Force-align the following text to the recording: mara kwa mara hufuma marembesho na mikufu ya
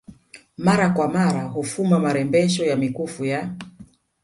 mara 0.57 0.89
kwa 0.89 1.07
mara 1.07 1.43
hufuma 1.43 1.99
marembesho 1.99 2.65
na 2.65 2.75
mikufu 2.75 3.25
ya 3.25 3.55